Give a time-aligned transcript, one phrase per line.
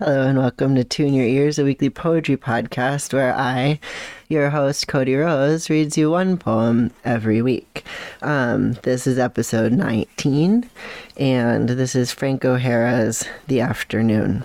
[0.00, 3.80] Hello and welcome to Tune Ya Ears, a weekly poetry podcast where I,
[4.28, 7.84] your host Cody Rose, reads you one poem every week.
[8.22, 10.70] Um, this is episode 19,
[11.16, 14.44] and this is Frank O'Hara's The Afternoon.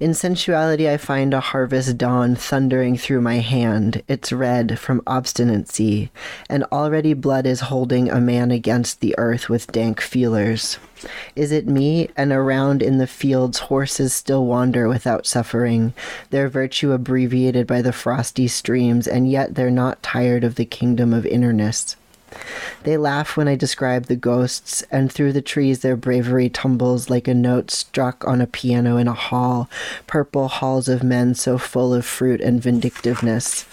[0.00, 4.02] In sensuality, I find a harvest dawn thundering through my hand.
[4.08, 6.10] It's red from obstinacy,
[6.48, 10.78] and already blood is holding a man against the earth with dank feelers.
[11.36, 12.08] Is it me?
[12.16, 15.92] And around in the fields, horses still wander without suffering,
[16.30, 21.12] their virtue abbreviated by the frosty streams, and yet they're not tired of the kingdom
[21.12, 21.96] of innerness.
[22.84, 27.28] They laugh when I describe the ghosts, and through the trees their bravery tumbles like
[27.28, 29.68] a note struck on a piano in a hall,
[30.06, 33.66] purple halls of men so full of fruit and vindictiveness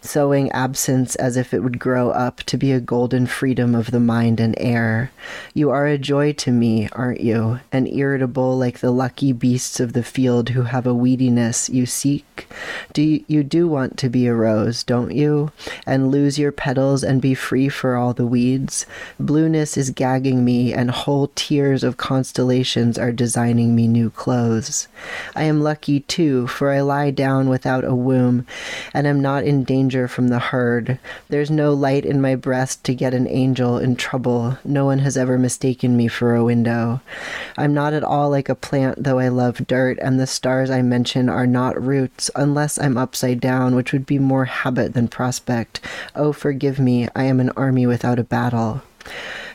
[0.00, 4.00] sowing absence as if it would grow up to be a golden freedom of the
[4.00, 5.10] mind and air.
[5.54, 7.60] You are a joy to me, aren't you?
[7.72, 12.48] And irritable like the lucky beasts of the field who have a weediness you seek.
[12.92, 15.50] Do you, you do want to be a rose, don't you?
[15.86, 18.86] And lose your petals and be free for all the weeds.
[19.18, 24.88] Blueness is gagging me, and whole tiers of constellations are designing me new clothes.
[25.34, 28.46] I am lucky too, for I lie down without a womb,
[28.94, 30.98] and am not in danger from the herd.
[31.28, 34.58] There's no light in my breast to get an angel in trouble.
[34.64, 37.00] No one has ever mistaken me for a window.
[37.56, 40.82] I'm not at all like a plant, though I love dirt, and the stars I
[40.82, 45.80] mention are not roots, unless I'm upside down, which would be more habit than prospect.
[46.14, 48.82] Oh, forgive me, I am an army without a battle.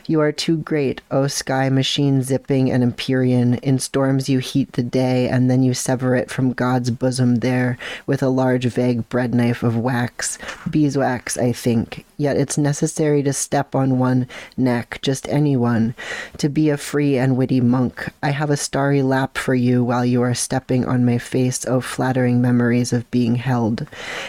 [0.08, 3.54] You are too great, O sky machine zipping and empyrean.
[3.54, 7.78] In storms you heat the day, and then you sever it from God's bosom there
[8.04, 10.38] with a large vague bread knife of wax.
[10.68, 12.04] Beeswax, I think.
[12.16, 15.94] Yet it's necessary to step on one neck, just any one,
[16.38, 18.08] to be a free and witty monk.
[18.22, 21.80] I have a starry lap for you while you are stepping on my face, O
[21.80, 23.86] flattering memories of being held.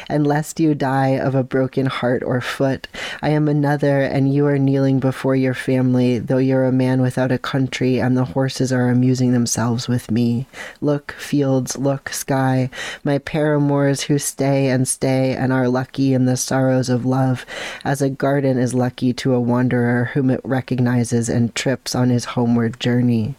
[0.08, 2.88] And lest you die of a broken heart or foot,
[3.22, 7.32] I am another, and you are kneeling before your family, though you're a man without
[7.32, 10.46] a country, and the horses are amusing themselves with me.
[10.82, 12.70] Look, fields, look, sky,
[13.04, 17.46] my paramours who stay and stay and are lucky in the sorrows of love,
[17.84, 22.26] as a garden is lucky to a wanderer whom it recognizes and trips on his
[22.26, 23.36] homeward journey.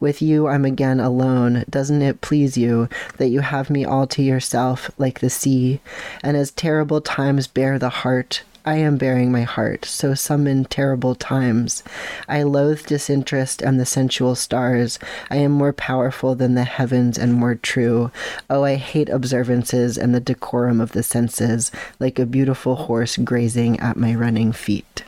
[0.00, 1.64] With you, I'm again alone.
[1.68, 5.80] Doesn't it please you that you have me all to yourself, like the sea?
[6.22, 11.14] And as terrible times bear the heart, I am bearing my heart, so summon terrible
[11.14, 11.84] times.
[12.28, 14.98] I loathe disinterest and the sensual stars.
[15.30, 18.10] I am more powerful than the heavens and more true.
[18.50, 23.78] Oh, I hate observances and the decorum of the senses, like a beautiful horse grazing
[23.78, 25.04] at my running feet.